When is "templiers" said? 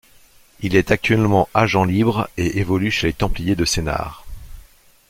3.13-3.55